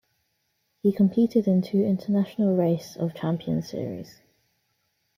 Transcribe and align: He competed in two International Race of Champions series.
He 0.81 0.91
competed 0.93 1.45
in 1.47 1.61
two 1.61 1.83
International 1.83 2.55
Race 2.57 2.95
of 2.95 3.13
Champions 3.13 3.69
series. 3.69 4.21